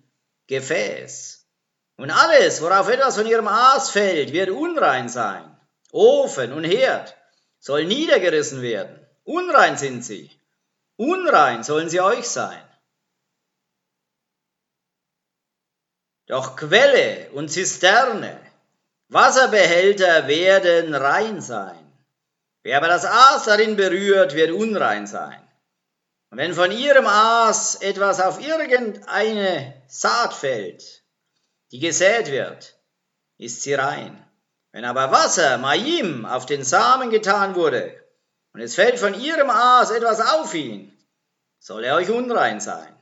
Gefäß. 0.48 1.46
Und 1.98 2.12
alles, 2.12 2.62
worauf 2.62 2.88
etwas 2.88 3.18
von 3.18 3.28
ihrem 3.28 3.50
Aas 3.50 3.90
fällt, 3.90 4.32
wird 4.32 4.52
unrein 4.52 5.10
sein. 5.10 5.44
Ofen 5.92 6.54
und 6.54 6.64
Herd 6.64 7.18
soll 7.60 7.84
niedergerissen 7.84 8.62
werden. 8.62 9.06
Unrein 9.26 9.76
sind 9.76 10.06
sie. 10.06 10.32
Unrein 10.96 11.62
sollen 11.64 11.90
sie 11.90 12.00
euch 12.00 12.30
sein. 12.30 12.65
Doch 16.28 16.56
Quelle 16.56 17.30
und 17.34 17.50
Zisterne, 17.50 18.40
Wasserbehälter 19.10 20.28
werden 20.28 20.96
rein 20.96 21.40
sein. 21.42 21.86
Wer 22.64 22.78
aber 22.78 22.88
das 22.88 23.06
Aas 23.06 23.46
darin 23.46 23.76
berührt, 23.76 24.34
wird 24.34 24.52
unrein 24.52 25.06
sein. 25.06 25.40
Und 26.32 26.40
wenn 26.40 26.56
von 26.56 26.72
ihrem 26.72 27.06
Aas 27.06 27.76
etwas 27.76 28.20
auf 28.20 28.42
irgendeine 28.42 29.82
Saat 29.88 30.34
fällt, 30.34 31.04
die 31.72 31.80
gesät 31.80 32.32
wird, 32.32 32.76
ist 33.38 33.62
sie 33.62 33.76
rein. 33.76 34.22
Wenn 34.72 34.84
aber 34.84 35.12
Wasser, 35.12 35.60
Maim, 35.60 36.26
auf 36.26 36.48
den 36.48 36.64
Samen 36.64 37.12
getan 37.12 37.56
wurde, 37.56 38.04
und 38.54 38.62
es 38.62 38.76
fällt 38.76 39.00
von 39.00 39.14
ihrem 39.14 39.50
Aas 39.50 39.92
etwas 39.92 40.20
auf 40.20 40.54
ihn, 40.56 40.98
soll 41.60 41.84
er 41.84 41.96
euch 41.96 42.10
unrein 42.10 42.60
sein. 42.60 42.95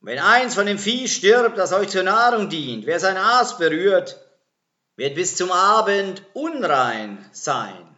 Wenn 0.00 0.18
eins 0.18 0.54
von 0.54 0.66
dem 0.66 0.78
Vieh 0.78 1.08
stirbt, 1.08 1.58
das 1.58 1.72
euch 1.72 1.88
zur 1.88 2.02
Nahrung 2.02 2.48
dient, 2.48 2.86
wer 2.86 3.00
sein 3.00 3.16
Aas 3.16 3.58
berührt, 3.58 4.20
wird 4.96 5.14
bis 5.14 5.36
zum 5.36 5.50
Abend 5.52 6.22
unrein 6.32 7.28
sein. 7.32 7.96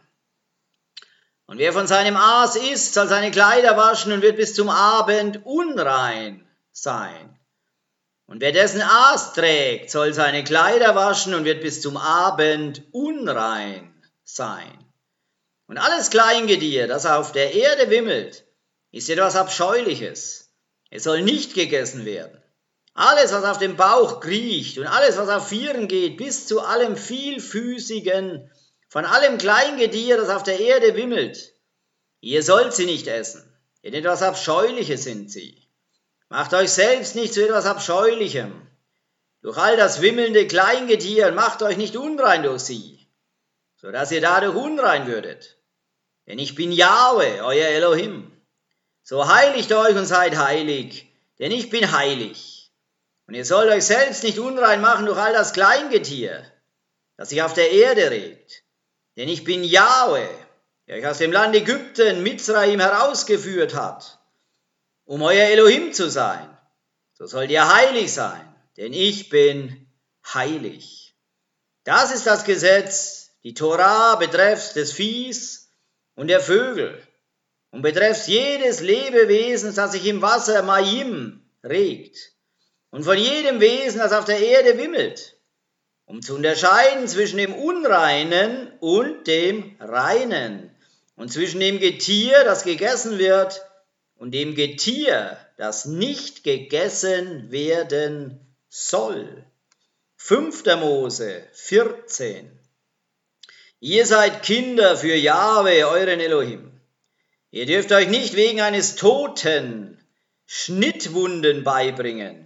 Und 1.45 1.57
wer 1.57 1.73
von 1.73 1.87
seinem 1.87 2.15
Aas 2.15 2.55
isst, 2.55 2.93
soll 2.93 3.07
seine 3.07 3.31
Kleider 3.31 3.75
waschen 3.75 4.11
und 4.11 4.21
wird 4.21 4.37
bis 4.37 4.53
zum 4.53 4.69
Abend 4.69 5.45
unrein 5.45 6.47
sein. 6.71 7.39
Und 8.27 8.41
wer 8.41 8.51
dessen 8.51 8.83
Aas 8.83 9.33
trägt, 9.33 9.89
soll 9.89 10.13
seine 10.13 10.43
Kleider 10.43 10.93
waschen 10.93 11.33
und 11.33 11.45
wird 11.45 11.61
bis 11.61 11.81
zum 11.81 11.97
Abend 11.97 12.83
unrein 12.91 13.91
sein. 14.23 14.85
Und 15.65 15.79
alles 15.79 16.11
Kleingedier, 16.11 16.87
das 16.87 17.07
auf 17.07 17.31
der 17.31 17.53
Erde 17.55 17.89
wimmelt, 17.89 18.45
ist 18.91 19.09
etwas 19.09 19.35
Abscheuliches. 19.35 20.48
Es 20.89 21.03
soll 21.03 21.21
nicht 21.21 21.53
gegessen 21.53 22.05
werden. 22.05 22.41
Alles, 22.93 23.31
was 23.31 23.43
auf 23.43 23.59
dem 23.59 23.77
Bauch 23.77 24.19
kriecht 24.19 24.77
und 24.77 24.87
alles, 24.87 25.17
was 25.17 25.29
auf 25.29 25.47
Vieren 25.47 25.87
geht, 25.87 26.17
bis 26.17 26.47
zu 26.47 26.61
allem 26.61 26.97
Vielfüßigen, 26.97 28.49
von 28.89 29.05
allem 29.05 29.37
Kleingedier, 29.37 30.17
das 30.17 30.29
auf 30.29 30.43
der 30.43 30.59
Erde 30.59 30.95
wimmelt, 30.95 31.53
ihr 32.21 32.43
sollt 32.43 32.73
sie 32.73 32.85
nicht 32.85 33.07
essen, 33.07 33.43
denn 33.83 33.93
etwas 33.93 34.23
Abscheuliches 34.23 35.03
sind 35.03 35.31
sie. 35.31 35.69
Macht 36.27 36.53
euch 36.53 36.71
selbst 36.71 37.15
nicht 37.15 37.33
zu 37.33 37.43
etwas 37.43 37.65
Abscheulichem. 37.65 38.67
Durch 39.41 39.57
all 39.57 39.77
das 39.77 40.01
wimmelnde 40.01 40.47
Kleingetier 40.47 41.31
macht 41.31 41.63
euch 41.63 41.77
nicht 41.77 41.95
unrein 41.95 42.43
durch 42.43 42.61
sie, 42.61 43.07
so 43.77 43.91
dass 43.91 44.11
ihr 44.11 44.21
dadurch 44.21 44.55
unrein 44.55 45.07
würdet. 45.07 45.57
Denn 46.27 46.37
ich 46.37 46.55
bin 46.55 46.71
Jahwe, 46.71 47.43
euer 47.43 47.67
Elohim. 47.67 48.31
So 49.09 49.27
heiligt 49.27 49.73
euch 49.73 49.95
und 49.95 50.05
seid 50.05 50.37
heilig, 50.37 51.11
denn 51.39 51.51
ich 51.51 51.71
bin 51.71 51.93
heilig. 51.93 52.71
Und 53.25 53.33
ihr 53.33 53.43
sollt 53.43 53.71
euch 53.71 53.85
selbst 53.85 54.21
nicht 54.21 54.37
unrein 54.37 54.81
machen 54.81 55.07
durch 55.07 55.17
all 55.17 55.33
das 55.33 55.53
Kleingetier, 55.53 56.45
das 57.17 57.29
sich 57.29 57.41
auf 57.41 57.53
der 57.53 57.71
Erde 57.71 58.11
regt. 58.11 58.61
Denn 59.17 59.27
ich 59.27 59.43
bin 59.43 59.63
Jahwe, 59.63 60.29
der 60.85 60.97
euch 60.97 61.07
aus 61.07 61.17
dem 61.17 61.31
Land 61.31 61.55
Ägypten, 61.55 62.21
Mitzrayim, 62.21 62.79
herausgeführt 62.79 63.73
hat, 63.73 64.19
um 65.05 65.23
euer 65.23 65.47
Elohim 65.47 65.91
zu 65.91 66.07
sein. 66.07 66.47
So 67.13 67.25
sollt 67.25 67.49
ihr 67.49 67.67
heilig 67.67 68.13
sein, 68.13 68.55
denn 68.77 68.93
ich 68.93 69.29
bin 69.29 69.91
heilig. 70.35 71.15
Das 71.83 72.13
ist 72.13 72.27
das 72.27 72.43
Gesetz, 72.43 73.31
die 73.41 73.55
Torah 73.55 74.17
betreffs 74.17 74.73
des 74.73 74.91
Viehs 74.91 75.71
und 76.13 76.27
der 76.27 76.41
Vögel 76.41 77.01
und 77.71 77.81
betreffs 77.81 78.27
jedes 78.27 78.79
Lebewesens, 78.79 79.75
das 79.75 79.91
sich 79.91 80.05
im 80.05 80.21
Wasser 80.21 80.63
Maim 80.63 81.41
regt, 81.63 82.33
und 82.91 83.03
von 83.03 83.17
jedem 83.17 83.59
Wesen, 83.59 83.99
das 83.99 84.13
auf 84.13 84.25
der 84.25 84.39
Erde 84.39 84.77
wimmelt, 84.77 85.37
um 86.05 86.21
zu 86.21 86.35
unterscheiden 86.35 87.07
zwischen 87.07 87.37
dem 87.37 87.53
Unreinen 87.53 88.71
und 88.79 89.27
dem 89.27 89.75
Reinen, 89.79 90.71
und 91.15 91.31
zwischen 91.31 91.59
dem 91.59 91.79
Getier, 91.79 92.43
das 92.43 92.63
gegessen 92.63 93.19
wird, 93.19 93.61
und 94.15 94.31
dem 94.31 94.55
Getier, 94.55 95.37
das 95.57 95.85
nicht 95.85 96.43
gegessen 96.43 97.51
werden 97.51 98.39
soll. 98.69 99.43
5. 100.17 100.65
Mose 100.77 101.43
14. 101.53 102.51
Ihr 103.79 104.05
seid 104.05 104.43
Kinder 104.43 104.97
für 104.97 105.15
Jahwe, 105.15 105.87
euren 105.87 106.19
Elohim. 106.19 106.68
Ihr 107.51 107.65
dürft 107.65 107.91
euch 107.91 108.07
nicht 108.07 108.35
wegen 108.35 108.61
eines 108.61 108.95
Toten 108.95 109.97
Schnittwunden 110.45 111.63
beibringen 111.63 112.45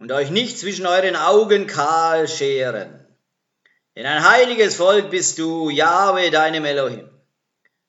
und 0.00 0.10
euch 0.10 0.30
nicht 0.30 0.58
zwischen 0.58 0.86
euren 0.86 1.14
Augen 1.14 1.68
kahl 1.68 2.26
scheren. 2.26 3.06
Denn 3.94 4.06
ein 4.06 4.28
heiliges 4.28 4.74
Volk 4.74 5.10
bist 5.10 5.38
du, 5.38 5.70
Jahwe, 5.70 6.30
deinem 6.30 6.64
Elohim. 6.64 7.08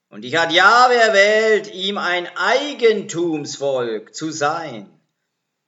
Und 0.10 0.22
dich 0.22 0.36
hat 0.36 0.52
Jahwe 0.52 0.96
erwählt, 0.96 1.74
ihm 1.74 1.98
ein 1.98 2.28
Eigentumsvolk 2.36 4.14
zu 4.14 4.32
sein, 4.32 4.90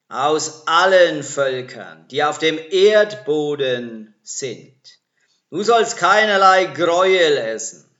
aus 0.09 0.67
allen 0.67 1.23
Völkern, 1.23 2.07
die 2.09 2.23
auf 2.23 2.37
dem 2.37 2.59
Erdboden 2.69 4.13
sind. 4.21 4.99
Du 5.49 5.63
sollst 5.63 5.97
keinerlei 5.97 6.65
Gräuel 6.65 7.37
essen 7.37 7.90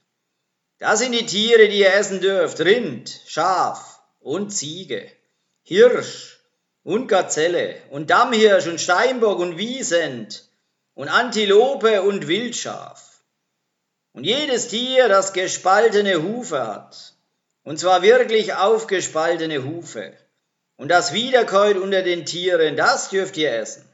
das 0.82 0.98
sind 0.98 1.12
die 1.12 1.26
Tiere, 1.26 1.68
die 1.68 1.78
ihr 1.78 1.94
essen 1.94 2.20
dürft. 2.20 2.58
Rind, 2.58 3.20
Schaf 3.26 4.02
und 4.18 4.50
Ziege, 4.50 5.08
Hirsch 5.62 6.40
und 6.82 7.06
Gazelle 7.06 7.76
und 7.90 8.10
Dammhirsch 8.10 8.66
und 8.66 8.80
Steinbock 8.80 9.38
und 9.38 9.58
Wiesent 9.58 10.48
und 10.94 11.08
Antilope 11.08 12.02
und 12.02 12.26
Wildschaf. 12.26 13.22
Und 14.12 14.24
jedes 14.24 14.66
Tier, 14.66 15.08
das 15.08 15.32
gespaltene 15.32 16.20
Hufe 16.20 16.66
hat, 16.66 17.14
und 17.62 17.78
zwar 17.78 18.02
wirklich 18.02 18.54
aufgespaltene 18.54 19.62
Hufe, 19.62 20.12
und 20.74 20.88
das 20.88 21.12
wiederkäut 21.12 21.76
unter 21.76 22.02
den 22.02 22.26
Tieren, 22.26 22.76
das 22.76 23.10
dürft 23.10 23.36
ihr 23.36 23.52
essen. 23.52 23.88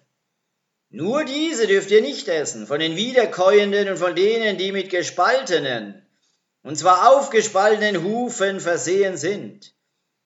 Nur 0.88 1.26
diese 1.26 1.66
dürft 1.66 1.90
ihr 1.90 2.00
nicht 2.00 2.28
essen, 2.28 2.66
von 2.66 2.80
den 2.80 2.96
Wiederkäuenden 2.96 3.90
und 3.90 3.98
von 3.98 4.16
denen, 4.16 4.56
die 4.56 4.72
mit 4.72 4.88
gespaltenen, 4.88 6.02
und 6.68 6.76
zwar 6.76 7.10
aufgespaltenen 7.10 8.04
Hufen 8.04 8.60
versehen 8.60 9.16
sind, 9.16 9.72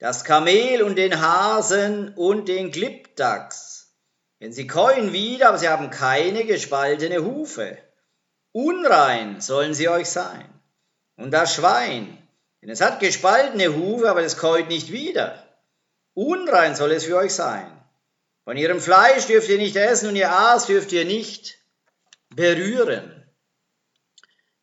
das 0.01 0.25
Kamel 0.25 0.83
und 0.83 0.97
den 0.97 1.21
Hasen 1.21 2.13
und 2.17 2.49
den 2.49 2.73
Klippdachs. 2.73 3.95
Denn 4.41 4.53
sie 4.53 4.67
käuen 4.67 5.13
wieder, 5.13 5.51
aber 5.51 5.59
sie 5.59 5.69
haben 5.69 5.91
keine 5.91 6.45
gespaltene 6.45 7.23
Hufe. 7.23 7.79
Unrein 8.51 9.41
sollen 9.41 9.73
sie 9.73 9.89
euch 9.89 10.09
sein. 10.09 10.45
Und 11.15 11.31
das 11.31 11.55
Schwein, 11.55 12.19
denn 12.61 12.71
es 12.71 12.81
hat 12.81 12.99
gespaltene 12.99 13.77
Hufe, 13.77 14.11
aber 14.11 14.25
es 14.25 14.37
käut 14.37 14.67
nicht 14.67 14.91
wieder. 14.91 15.47
Unrein 16.13 16.75
soll 16.75 16.91
es 16.91 17.05
für 17.05 17.19
euch 17.19 17.35
sein. 17.35 17.71
Von 18.43 18.57
ihrem 18.57 18.81
Fleisch 18.81 19.27
dürft 19.27 19.49
ihr 19.49 19.59
nicht 19.59 19.77
essen 19.77 20.09
und 20.09 20.17
ihr 20.17 20.33
Aas 20.33 20.67
dürft 20.67 20.91
ihr 20.91 21.05
nicht 21.05 21.61
berühren. 22.35 23.22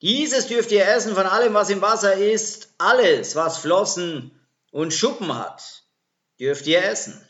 Dieses 0.01 0.47
dürft 0.47 0.71
ihr 0.71 0.88
essen 0.88 1.13
von 1.13 1.25
allem, 1.25 1.53
was 1.53 1.69
im 1.69 1.81
Wasser 1.81 2.13
ist, 2.13 2.69
alles, 2.77 3.35
was 3.35 3.57
Flossen 3.57 4.31
und 4.71 4.93
Schuppen 4.93 5.38
hat, 5.38 5.83
dürft 6.39 6.67
ihr 6.67 6.83
essen. 6.83 7.27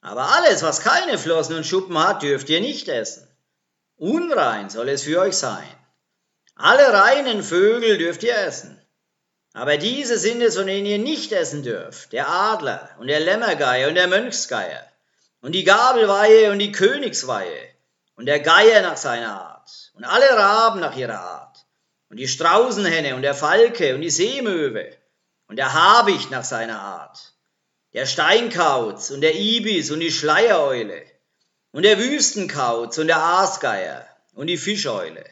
Aber 0.00 0.36
alles, 0.36 0.62
was 0.62 0.80
keine 0.80 1.16
Flossen 1.16 1.56
und 1.56 1.66
Schuppen 1.66 1.96
hat, 1.96 2.22
dürft 2.22 2.48
ihr 2.48 2.60
nicht 2.60 2.88
essen. 2.88 3.28
Unrein 3.96 4.68
soll 4.68 4.88
es 4.88 5.04
für 5.04 5.20
euch 5.20 5.36
sein. 5.36 5.68
Alle 6.56 6.92
reinen 6.92 7.44
Vögel 7.44 7.98
dürft 7.98 8.24
ihr 8.24 8.36
essen. 8.36 8.84
Aber 9.52 9.76
diese 9.76 10.18
sind 10.18 10.40
es, 10.42 10.56
von 10.56 10.66
denen 10.66 10.86
ihr 10.86 10.98
nicht 10.98 11.30
essen 11.30 11.62
dürft. 11.62 12.12
Der 12.12 12.28
Adler 12.28 12.90
und 12.98 13.06
der 13.06 13.20
Lämmergeier 13.20 13.88
und 13.88 13.94
der 13.94 14.08
Mönchsgeier 14.08 14.84
und 15.40 15.52
die 15.52 15.64
Gabelweihe 15.64 16.50
und 16.50 16.58
die 16.58 16.72
Königsweihe 16.72 17.68
und 18.16 18.26
der 18.26 18.40
Geier 18.40 18.82
nach 18.82 18.96
seiner 18.96 19.40
Art 19.40 19.92
und 19.94 20.04
alle 20.04 20.36
Raben 20.36 20.80
nach 20.80 20.96
ihrer 20.96 21.20
Art 21.20 21.66
und 22.12 22.18
die 22.18 22.28
Straußenhenne 22.28 23.16
und 23.16 23.22
der 23.22 23.34
Falke 23.34 23.94
und 23.94 24.02
die 24.02 24.10
Seemöwe 24.10 24.90
und 25.48 25.56
der 25.56 25.72
Habicht 25.72 26.30
nach 26.30 26.44
seiner 26.44 26.78
Art, 26.78 27.32
der 27.94 28.04
Steinkauz 28.04 29.10
und 29.10 29.22
der 29.22 29.34
Ibis 29.34 29.90
und 29.90 30.00
die 30.00 30.12
Schleiereule 30.12 31.04
und 31.70 31.84
der 31.84 31.98
Wüstenkauz 31.98 32.98
und 32.98 33.06
der 33.06 33.16
Aasgeier 33.16 34.06
und 34.34 34.48
die 34.48 34.58
Fischeule 34.58 35.24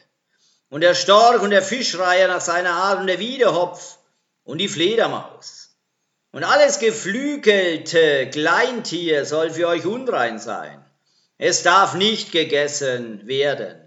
und 0.69 0.81
der 0.81 0.95
Storch 0.95 1.43
und 1.43 1.51
der 1.51 1.61
Fischreiher 1.61 2.27
nach 2.27 2.41
seiner 2.41 2.71
Art 2.71 2.99
und 2.99 3.05
der 3.05 3.19
Wiedehopf 3.19 3.99
und 4.43 4.57
die 4.57 4.67
Fledermaus. 4.67 5.75
Und 6.31 6.43
alles 6.43 6.79
geflügelte 6.79 8.27
Kleintier 8.31 9.25
soll 9.25 9.51
für 9.51 9.67
euch 9.67 9.85
unrein 9.85 10.39
sein. 10.39 10.83
Es 11.37 11.61
darf 11.61 11.93
nicht 11.93 12.31
gegessen 12.31 13.27
werden. 13.27 13.77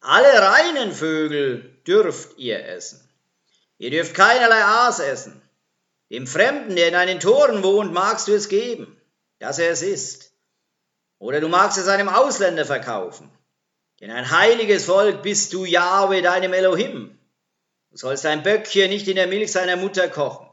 Alle 0.00 0.42
reinen 0.42 0.92
Vögel 0.92 1.77
dürft 1.88 2.38
ihr 2.38 2.64
essen. 2.64 3.00
Ihr 3.78 3.90
dürft 3.90 4.14
keinerlei 4.14 4.62
Aas 4.62 5.00
essen. 5.00 5.40
Dem 6.10 6.26
Fremden, 6.26 6.76
der 6.76 6.88
in 6.88 6.92
deinen 6.92 7.20
Toren 7.20 7.62
wohnt, 7.62 7.92
magst 7.92 8.28
du 8.28 8.34
es 8.34 8.48
geben, 8.48 9.00
dass 9.38 9.58
er 9.58 9.70
es 9.70 9.82
isst. 9.82 10.32
Oder 11.18 11.40
du 11.40 11.48
magst 11.48 11.78
es 11.78 11.88
einem 11.88 12.08
Ausländer 12.08 12.64
verkaufen. 12.64 13.30
Denn 14.00 14.10
ein 14.10 14.30
heiliges 14.30 14.84
Volk 14.84 15.22
bist 15.22 15.52
du, 15.52 15.64
Jahwe, 15.64 16.22
deinem 16.22 16.52
Elohim. 16.52 17.18
Du 17.90 17.96
sollst 17.96 18.26
ein 18.26 18.42
Böckchen 18.42 18.90
nicht 18.90 19.08
in 19.08 19.16
der 19.16 19.26
Milch 19.26 19.50
seiner 19.50 19.76
Mutter 19.76 20.08
kochen. 20.08 20.48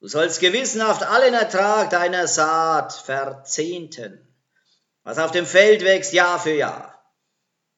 Du 0.00 0.08
sollst 0.08 0.40
gewissenhaft 0.40 1.02
allen 1.02 1.34
Ertrag 1.34 1.90
deiner 1.90 2.26
Saat 2.26 2.92
verzehnten, 2.92 4.26
was 5.02 5.18
auf 5.18 5.32
dem 5.32 5.46
Feld 5.46 5.84
wächst 5.84 6.12
Jahr 6.12 6.38
für 6.38 6.52
Jahr. 6.52 6.95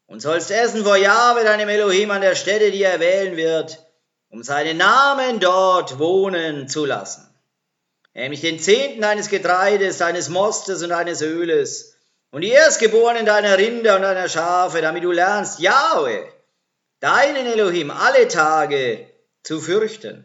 Und 0.08 0.20
sollst 0.20 0.50
essen 0.50 0.84
vor 0.84 0.96
Jahwe, 0.96 1.44
deinem 1.44 1.68
Elohim, 1.68 2.10
an 2.10 2.22
der 2.22 2.34
Stätte, 2.34 2.70
die 2.70 2.82
er 2.82 2.98
wählen 2.98 3.36
wird, 3.36 3.78
um 4.30 4.42
seinen 4.42 4.78
Namen 4.78 5.38
dort 5.38 5.98
wohnen 5.98 6.66
zu 6.66 6.86
lassen. 6.86 7.28
Nämlich 8.14 8.40
den 8.40 8.58
Zehnten 8.58 9.02
deines 9.02 9.28
Getreides, 9.28 9.98
deines 9.98 10.30
Mostes 10.30 10.82
und 10.82 10.88
deines 10.88 11.20
Öles 11.20 11.94
und 12.30 12.40
die 12.40 12.50
Erstgeborenen 12.50 13.26
deiner 13.26 13.58
Rinder 13.58 13.96
und 13.96 14.02
deiner 14.02 14.30
Schafe, 14.30 14.80
damit 14.80 15.04
du 15.04 15.12
lernst, 15.12 15.60
Jahwe, 15.60 16.26
deinen 17.00 17.46
Elohim, 17.46 17.90
alle 17.90 18.28
Tage 18.28 19.06
zu 19.42 19.60
fürchten. 19.60 20.24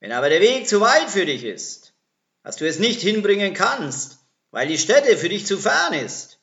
Wenn 0.00 0.10
aber 0.10 0.28
der 0.28 0.40
Weg 0.40 0.68
zu 0.68 0.80
weit 0.80 1.08
für 1.08 1.24
dich 1.24 1.44
ist, 1.44 1.94
dass 2.42 2.56
du 2.56 2.68
es 2.68 2.80
nicht 2.80 3.00
hinbringen 3.00 3.54
kannst, 3.54 4.18
weil 4.50 4.66
die 4.66 4.76
Stätte 4.76 5.16
für 5.16 5.28
dich 5.28 5.46
zu 5.46 5.56
fern 5.56 5.94
ist, 5.94 6.40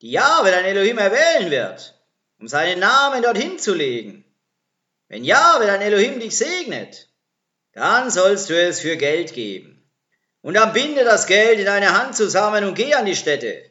die 0.00 0.12
Jahwe 0.12 0.52
dein 0.52 0.64
Elohim 0.64 0.98
erwählen 0.98 1.50
wird, 1.50 1.93
um 2.44 2.48
seinen 2.48 2.78
Namen 2.78 3.22
dorthin 3.22 3.58
zu 3.58 3.72
legen, 3.72 4.22
wenn 5.08 5.24
Jahwe 5.24 5.66
dein 5.66 5.80
Elohim 5.80 6.20
dich 6.20 6.36
segnet, 6.36 7.08
dann 7.72 8.10
sollst 8.10 8.50
du 8.50 8.54
es 8.54 8.80
für 8.80 8.98
Geld 8.98 9.32
geben. 9.32 9.82
Und 10.42 10.52
dann 10.52 10.74
binde 10.74 11.04
das 11.04 11.26
Geld 11.26 11.58
in 11.58 11.64
deine 11.64 11.98
Hand 11.98 12.14
zusammen 12.14 12.64
und 12.64 12.74
geh 12.74 12.92
an 12.92 13.06
die 13.06 13.16
Stätte, 13.16 13.62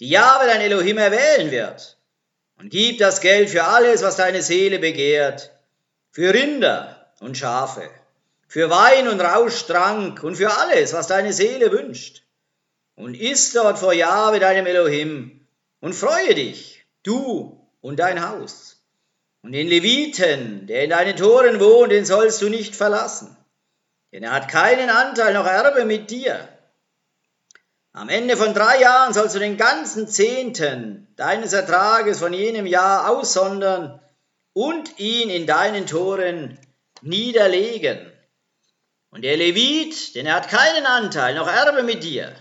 die 0.00 0.08
Jahwe 0.08 0.46
dein 0.46 0.62
Elohim 0.62 0.96
erwählen 0.96 1.50
wird. 1.50 1.98
Und 2.56 2.70
gib 2.70 2.96
das 2.96 3.20
Geld 3.20 3.50
für 3.50 3.64
alles, 3.64 4.02
was 4.02 4.16
deine 4.16 4.40
Seele 4.40 4.78
begehrt, 4.78 5.52
für 6.10 6.32
Rinder 6.32 7.12
und 7.20 7.36
Schafe, 7.36 7.90
für 8.46 8.70
Wein 8.70 9.08
und 9.08 9.20
Rauschtrank 9.20 10.22
und 10.24 10.36
für 10.36 10.50
alles, 10.50 10.94
was 10.94 11.08
deine 11.08 11.34
Seele 11.34 11.72
wünscht. 11.72 12.22
Und 12.94 13.12
iss 13.12 13.52
dort 13.52 13.78
vor 13.78 13.92
Jahwe 13.92 14.40
deinem 14.40 14.64
Elohim 14.64 15.46
und 15.80 15.92
freue 15.92 16.34
dich, 16.34 16.86
du 17.02 17.58
und 17.80 17.98
dein 17.98 18.28
Haus. 18.28 18.82
Und 19.42 19.52
den 19.52 19.68
Leviten, 19.68 20.66
der 20.66 20.84
in 20.84 20.90
deinen 20.90 21.16
Toren 21.16 21.60
wohnt, 21.60 21.92
den 21.92 22.04
sollst 22.04 22.42
du 22.42 22.48
nicht 22.48 22.74
verlassen, 22.74 23.36
denn 24.12 24.24
er 24.24 24.32
hat 24.32 24.48
keinen 24.48 24.90
Anteil 24.90 25.34
noch 25.34 25.46
Erbe 25.46 25.84
mit 25.84 26.10
dir. 26.10 26.48
Am 27.92 28.08
Ende 28.08 28.36
von 28.36 28.54
drei 28.54 28.80
Jahren 28.80 29.12
sollst 29.12 29.34
du 29.34 29.38
den 29.38 29.56
ganzen 29.56 30.08
Zehnten 30.08 31.08
deines 31.16 31.52
Ertrages 31.52 32.18
von 32.18 32.32
jenem 32.32 32.66
Jahr 32.66 33.10
aussondern 33.10 34.00
und 34.52 34.98
ihn 34.98 35.30
in 35.30 35.46
deinen 35.46 35.86
Toren 35.86 36.58
niederlegen. 37.02 38.12
Und 39.10 39.22
der 39.22 39.36
Levit, 39.36 40.14
denn 40.14 40.26
er 40.26 40.34
hat 40.34 40.48
keinen 40.48 40.84
Anteil 40.84 41.34
noch 41.34 41.48
Erbe 41.48 41.82
mit 41.82 42.04
dir. 42.04 42.34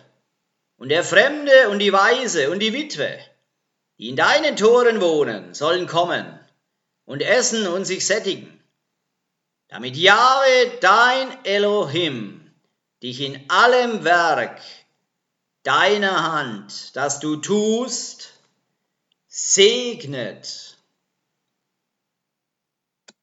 Und 0.77 0.89
der 0.89 1.03
Fremde 1.03 1.69
und 1.69 1.79
die 1.79 1.93
Weise 1.93 2.51
und 2.51 2.59
die 2.59 2.73
Witwe, 2.73 3.17
die 3.97 4.09
in 4.09 4.15
deinen 4.15 4.55
Toren 4.55 5.01
wohnen, 5.01 5.53
sollen 5.53 5.87
kommen 5.87 6.39
und 7.05 7.21
essen 7.21 7.67
und 7.67 7.85
sich 7.85 8.05
sättigen, 8.05 8.61
damit 9.69 9.95
Jahwe 9.95 10.77
dein 10.81 11.45
Elohim 11.45 12.51
dich 13.01 13.21
in 13.21 13.49
allem 13.49 14.03
Werk 14.03 14.61
deiner 15.63 16.31
Hand, 16.31 16.95
das 16.95 17.19
du 17.19 17.37
tust, 17.37 18.33
segnet 19.27 20.76